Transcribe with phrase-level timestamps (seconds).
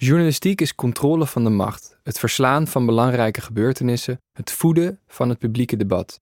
[0.00, 5.38] Journalistiek is controle van de macht, het verslaan van belangrijke gebeurtenissen, het voeden van het
[5.38, 6.20] publieke debat.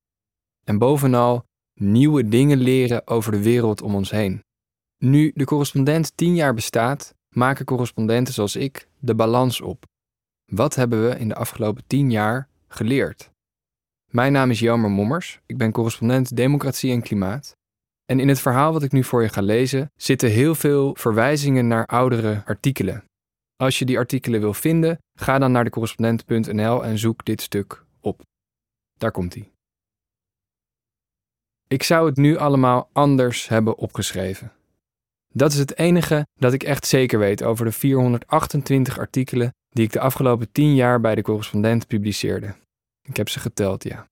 [0.65, 4.43] En bovenal nieuwe dingen leren over de wereld om ons heen.
[4.99, 9.85] Nu de correspondent tien jaar bestaat, maken correspondenten zoals ik de balans op.
[10.53, 13.31] Wat hebben we in de afgelopen tien jaar geleerd?
[14.11, 17.57] Mijn naam is Jelmer Mommers, ik ben correspondent Democratie en Klimaat.
[18.05, 21.67] En in het verhaal wat ik nu voor je ga lezen zitten heel veel verwijzingen
[21.67, 23.05] naar oudere artikelen.
[23.57, 28.23] Als je die artikelen wil vinden, ga dan naar decorrespondent.nl en zoek dit stuk op.
[28.99, 29.51] Daar komt hij.
[31.69, 34.53] Ik zou het nu allemaal anders hebben opgeschreven.
[35.35, 39.93] Dat is het enige dat ik echt zeker weet over de 428 artikelen die ik
[39.93, 42.55] de afgelopen 10 jaar bij de correspondent publiceerde.
[43.03, 44.07] Ik heb ze geteld, ja.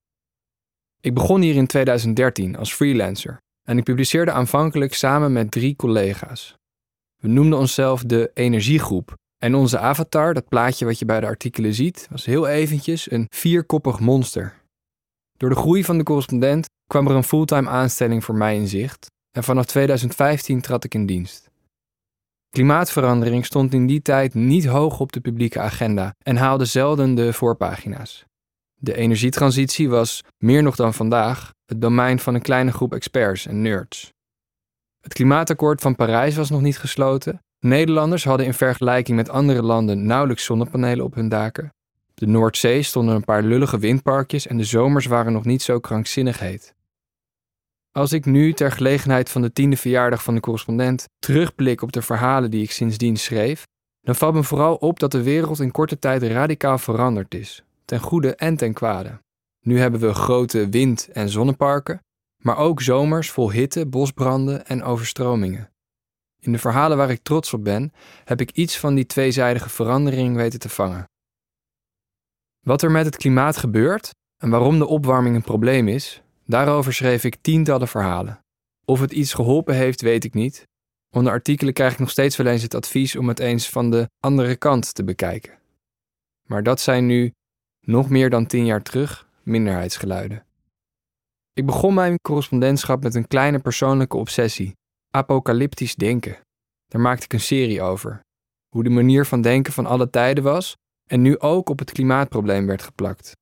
[1.00, 6.54] Ik begon hier in 2013 als freelancer en ik publiceerde aanvankelijk samen met drie collega's.
[7.22, 11.74] We noemden onszelf de Energiegroep en onze avatar, dat plaatje wat je bij de artikelen
[11.74, 14.62] ziet, was heel eventjes een vierkoppig monster.
[15.36, 19.06] Door de groei van de correspondent kwam er een fulltime aanstelling voor mij in zicht
[19.30, 21.50] en vanaf 2015 trad ik in dienst.
[22.48, 27.32] Klimaatverandering stond in die tijd niet hoog op de publieke agenda en haalde zelden de
[27.32, 28.24] voorpagina's.
[28.74, 33.62] De energietransitie was, meer nog dan vandaag, het domein van een kleine groep experts en
[33.62, 34.12] nerds.
[35.00, 37.43] Het klimaatakkoord van Parijs was nog niet gesloten.
[37.64, 41.72] Nederlanders hadden in vergelijking met andere landen nauwelijks zonnepanelen op hun daken.
[42.14, 46.38] De Noordzee stonden een paar lullige windparkjes en de zomers waren nog niet zo krankzinnig
[46.38, 46.74] heet.
[47.92, 52.02] Als ik nu, ter gelegenheid van de tiende verjaardag van de correspondent, terugblik op de
[52.02, 53.66] verhalen die ik sindsdien schreef,
[54.00, 58.00] dan valt me vooral op dat de wereld in korte tijd radicaal veranderd is, ten
[58.00, 59.20] goede en ten kwade.
[59.60, 62.00] Nu hebben we grote wind- en zonneparken,
[62.42, 65.68] maar ook zomers vol hitte, bosbranden en overstromingen.
[66.44, 67.92] In de verhalen waar ik trots op ben,
[68.24, 71.04] heb ik iets van die tweezijdige verandering weten te vangen.
[72.60, 74.10] Wat er met het klimaat gebeurt
[74.42, 78.40] en waarom de opwarming een probleem is, Daarover schreef ik tientallen verhalen.
[78.84, 80.68] Of het iets geholpen heeft, weet ik niet.
[81.10, 84.10] Onder artikelen krijg ik nog steeds wel eens het advies om het eens van de
[84.20, 85.58] andere kant te bekijken.
[86.48, 87.32] Maar dat zijn nu,
[87.80, 90.46] nog meer dan tien jaar terug, minderheidsgeluiden.
[91.52, 94.76] Ik begon mijn correspondentschap met een kleine persoonlijke obsessie:
[95.14, 96.38] apocalyptisch denken.
[96.86, 98.20] Daar maakte ik een serie over.
[98.68, 100.76] Hoe de manier van denken van alle tijden was
[101.10, 103.36] en nu ook op het klimaatprobleem werd geplakt.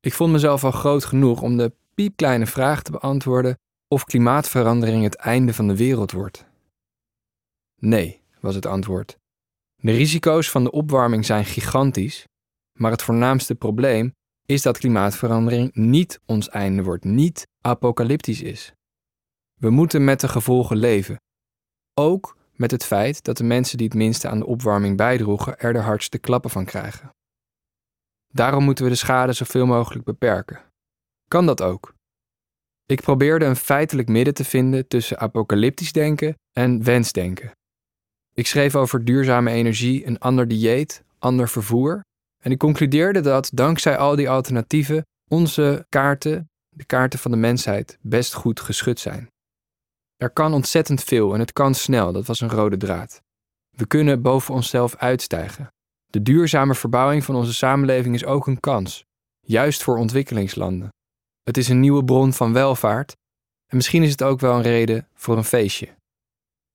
[0.00, 5.14] Ik vond mezelf al groot genoeg om de piepkleine vraag te beantwoorden of klimaatverandering het
[5.14, 6.44] einde van de wereld wordt.
[7.80, 9.16] Nee, was het antwoord.
[9.76, 12.24] De risico's van de opwarming zijn gigantisch,
[12.78, 14.14] maar het voornaamste probleem
[14.44, 18.75] is dat klimaatverandering niet ons einde wordt, niet apocalyptisch is.
[19.60, 21.16] We moeten met de gevolgen leven.
[21.94, 25.72] Ook met het feit dat de mensen die het minste aan de opwarming bijdroegen er
[25.72, 27.10] de hardste klappen van krijgen.
[28.28, 30.66] Daarom moeten we de schade zoveel mogelijk beperken
[31.28, 31.94] kan dat ook.
[32.86, 37.50] Ik probeerde een feitelijk midden te vinden tussen apocalyptisch denken en wensdenken.
[38.32, 42.04] Ik schreef over duurzame energie, een ander dieet, ander vervoer.
[42.42, 47.98] En ik concludeerde dat dankzij al die alternatieven onze kaarten, de kaarten van de mensheid,
[48.00, 49.28] best goed geschud zijn.
[50.16, 53.22] Er kan ontzettend veel en het kan snel, dat was een rode draad.
[53.70, 55.68] We kunnen boven onszelf uitstijgen.
[56.06, 59.04] De duurzame verbouwing van onze samenleving is ook een kans,
[59.40, 60.88] juist voor ontwikkelingslanden.
[61.42, 63.16] Het is een nieuwe bron van welvaart
[63.66, 65.94] en misschien is het ook wel een reden voor een feestje.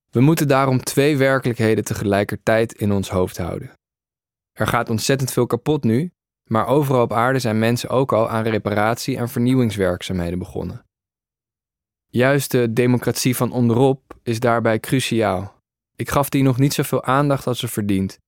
[0.09, 3.71] We moeten daarom twee werkelijkheden tegelijkertijd in ons hoofd houden.
[4.51, 6.11] Er gaat ontzettend veel kapot nu,
[6.49, 10.85] maar overal op aarde zijn mensen ook al aan reparatie- en vernieuwingswerkzaamheden begonnen.
[12.13, 15.59] Juist de democratie van onderop is daarbij cruciaal.
[15.95, 18.19] Ik gaf die nog niet zoveel aandacht als ze verdient,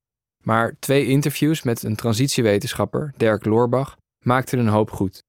[0.43, 5.23] maar twee interviews met een transitiewetenschapper, Dirk Loorbach, maakten een hoop goed.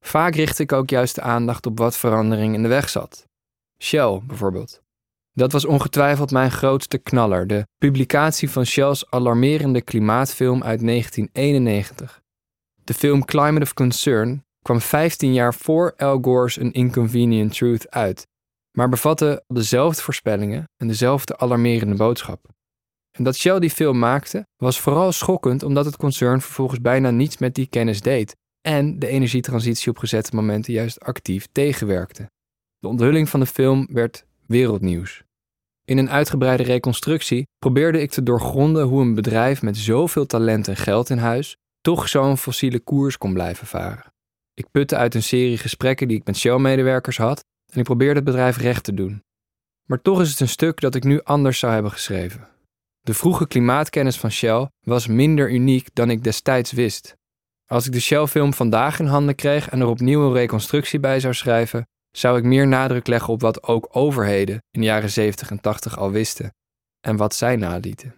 [0.00, 3.24] Vaak richt ik ook juist de aandacht op wat verandering in de weg zat.
[3.78, 4.82] Shell bijvoorbeeld.
[5.32, 12.22] Dat was ongetwijfeld mijn grootste knaller, de publicatie van Shell's alarmerende klimaatfilm uit 1991.
[12.84, 18.26] De film Climate of Concern kwam 15 jaar voor Al Gore's An Inconvenient Truth uit,
[18.70, 22.48] maar bevatte dezelfde voorspellingen en dezelfde alarmerende boodschap.
[23.10, 27.38] En dat Shell die film maakte, was vooral schokkend omdat het concern vervolgens bijna niets
[27.38, 32.30] met die kennis deed en de energietransitie op gezette momenten juist actief tegenwerkte.
[32.78, 35.22] De onthulling van de film werd wereldnieuws.
[35.84, 40.76] In een uitgebreide reconstructie probeerde ik te doorgronden hoe een bedrijf met zoveel talent en
[40.76, 44.13] geld in huis toch zo'n fossiele koers kon blijven varen.
[44.54, 48.24] Ik putte uit een serie gesprekken die ik met Shell-medewerkers had en ik probeerde het
[48.24, 49.22] bedrijf recht te doen.
[49.84, 52.48] Maar toch is het een stuk dat ik nu anders zou hebben geschreven.
[53.00, 57.16] De vroege klimaatkennis van Shell was minder uniek dan ik destijds wist.
[57.66, 61.34] Als ik de Shell-film vandaag in handen kreeg en er opnieuw een reconstructie bij zou
[61.34, 65.60] schrijven, zou ik meer nadruk leggen op wat ook overheden in de jaren 70 en
[65.60, 66.54] 80 al wisten
[67.00, 68.14] en wat zij nalieten.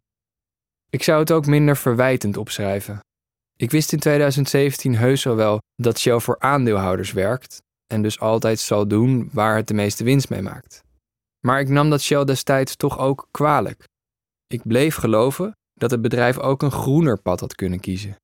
[0.91, 3.01] Ik zou het ook minder verwijtend opschrijven.
[3.59, 8.59] Ik wist in 2017 heus wel wel dat Shell voor aandeelhouders werkt en dus altijd
[8.59, 10.85] zal doen waar het de meeste winst mee maakt.
[11.41, 13.89] Maar ik nam dat Shell destijds toch ook kwalijk.
[14.47, 18.17] Ik bleef geloven dat het bedrijf ook een groener pad had kunnen kiezen.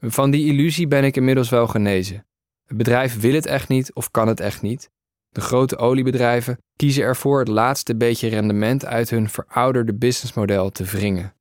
[0.00, 2.26] Van die illusie ben ik inmiddels wel genezen.
[2.66, 4.90] Het bedrijf wil het echt niet of kan het echt niet.
[5.28, 11.34] De grote oliebedrijven kiezen ervoor het laatste beetje rendement uit hun verouderde businessmodel te wringen.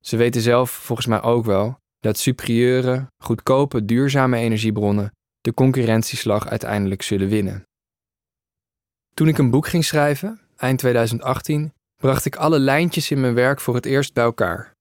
[0.00, 7.02] Ze weten zelf volgens mij ook wel dat superieure, goedkope, duurzame energiebronnen de concurrentieslag uiteindelijk
[7.02, 7.62] zullen winnen.
[9.14, 13.60] Toen ik een boek ging schrijven, eind 2018, bracht ik alle lijntjes in mijn werk
[13.60, 14.72] voor het eerst bij elkaar.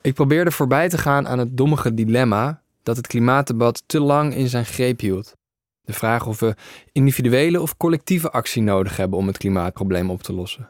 [0.00, 4.48] Ik probeerde voorbij te gaan aan het dommige dilemma dat het klimaatdebat te lang in
[4.48, 5.32] zijn greep hield.
[5.80, 6.54] De vraag of we
[6.92, 10.68] individuele of collectieve actie nodig hebben om het klimaatprobleem op te lossen.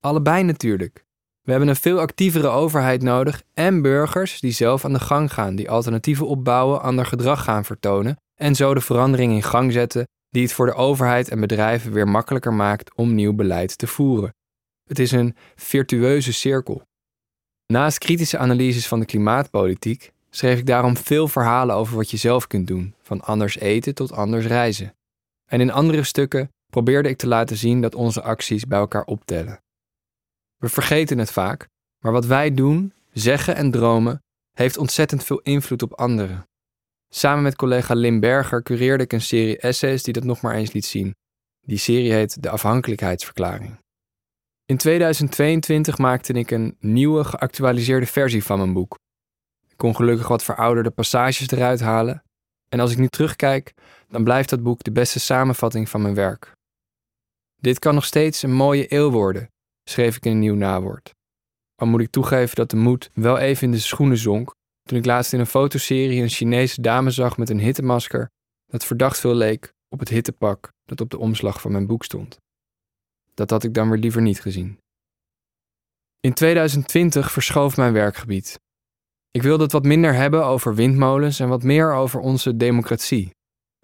[0.00, 1.05] Allebei natuurlijk.
[1.46, 5.56] We hebben een veel actievere overheid nodig en burgers die zelf aan de gang gaan,
[5.56, 10.42] die alternatieven opbouwen, ander gedrag gaan vertonen en zo de verandering in gang zetten die
[10.42, 14.34] het voor de overheid en bedrijven weer makkelijker maakt om nieuw beleid te voeren.
[14.88, 16.82] Het is een virtueuze cirkel.
[17.66, 22.46] Naast kritische analyses van de klimaatpolitiek schreef ik daarom veel verhalen over wat je zelf
[22.46, 24.94] kunt doen, van anders eten tot anders reizen.
[25.50, 29.64] En in andere stukken probeerde ik te laten zien dat onze acties bij elkaar optellen.
[30.56, 31.68] We vergeten het vaak,
[31.98, 34.22] maar wat wij doen, zeggen en dromen
[34.52, 36.46] heeft ontzettend veel invloed op anderen.
[37.08, 40.72] Samen met collega Lim Berger cureerde ik een serie essays die dat nog maar eens
[40.72, 41.14] liet zien.
[41.60, 43.78] Die serie heet De Afhankelijkheidsverklaring.
[44.64, 48.98] In 2022 maakte ik een nieuwe, geactualiseerde versie van mijn boek.
[49.68, 52.22] Ik kon gelukkig wat verouderde passages eruit halen.
[52.68, 53.74] En als ik nu terugkijk,
[54.08, 56.52] dan blijft dat boek de beste samenvatting van mijn werk.
[57.56, 59.50] Dit kan nog steeds een mooie eeuw worden,
[59.88, 61.14] schreef ik een nieuw nawoord.
[61.74, 65.04] Al moet ik toegeven dat de moed wel even in de schoenen zonk toen ik
[65.04, 68.30] laatst in een fotoserie een Chinese dame zag met een hittemasker
[68.66, 72.38] dat verdacht veel leek op het hittepak dat op de omslag van mijn boek stond.
[73.34, 74.78] Dat had ik dan weer liever niet gezien.
[76.20, 78.60] In 2020 verschoof mijn werkgebied.
[79.30, 83.30] Ik wilde het wat minder hebben over windmolens en wat meer over onze democratie.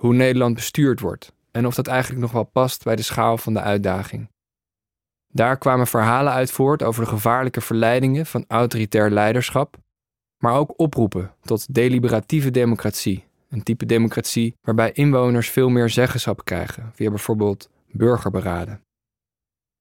[0.01, 3.55] Hoe Nederland bestuurd wordt en of dat eigenlijk nog wel past bij de schaal van
[3.55, 4.31] de uitdaging.
[5.35, 9.77] Daar kwamen verhalen uit voort over de gevaarlijke verleidingen van autoritair leiderschap,
[10.39, 13.25] maar ook oproepen tot deliberatieve democratie.
[13.49, 18.81] Een type democratie waarbij inwoners veel meer zeggenschap krijgen, via bijvoorbeeld burgerberaden.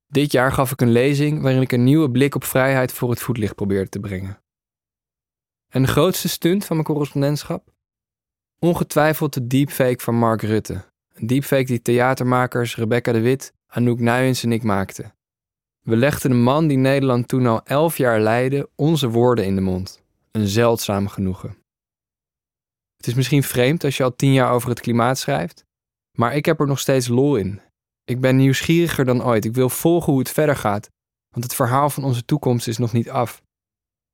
[0.07, 3.21] Dit jaar gaf ik een lezing waarin ik een nieuwe blik op vrijheid voor het
[3.21, 4.39] voetlicht probeerde te brengen.
[5.69, 7.73] En de grootste stunt van mijn correspondentschap?
[8.59, 10.83] Ongetwijfeld de deepfake van Mark Rutte.
[11.13, 15.13] Een deepfake die theatermakers Rebecca de Wit, Anouk Nuyens en ik maakten.
[15.81, 19.61] We legden de man die Nederland toen al elf jaar leidde onze woorden in de
[19.61, 20.01] mond.
[20.31, 21.57] Een zeldzaam genoegen.
[22.97, 25.65] Het is misschien vreemd als je al tien jaar over het klimaat schrijft,
[26.17, 27.61] maar ik heb er nog steeds lol in.
[28.03, 29.45] Ik ben nieuwsgieriger dan ooit.
[29.45, 30.89] Ik wil volgen hoe het verder gaat,
[31.29, 33.41] want het verhaal van onze toekomst is nog niet af.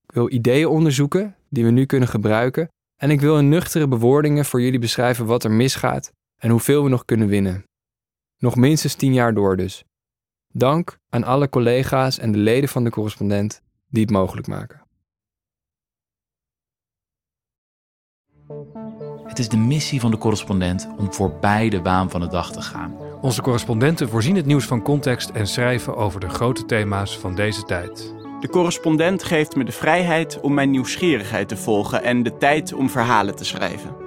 [0.07, 2.67] Ik wil ideeën onderzoeken die we nu kunnen gebruiken
[3.01, 6.11] en ik wil in nuchtere bewoordingen voor jullie beschrijven wat er misgaat
[6.41, 7.63] en hoeveel we nog kunnen winnen.
[8.37, 9.83] Nog minstens tien jaar door dus.
[10.57, 14.81] Dank aan alle collega's en de leden van de correspondent die het mogelijk maken.
[19.23, 22.61] Het is de missie van de correspondent om voorbij de waan van de dag te
[22.61, 22.95] gaan.
[23.21, 27.63] Onze correspondenten voorzien het nieuws van context en schrijven over de grote thema's van deze
[27.63, 28.13] tijd.
[28.39, 32.89] De correspondent geeft me de vrijheid om mijn nieuwsgierigheid te volgen en de tijd om
[32.89, 34.06] verhalen te schrijven.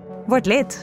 [0.27, 0.75] Word lid.